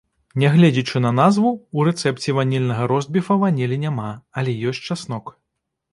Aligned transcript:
Нягледзячы 0.43 1.01
на 1.05 1.11
назву, 1.17 1.51
у 1.79 1.85
рэцэпце 1.89 2.35
ванільнага 2.39 2.89
ростбіфа 2.95 3.33
ванілі 3.45 3.81
няма, 3.85 4.11
але 4.41 4.59
ёсць 4.73 4.85
часнок. 4.89 5.25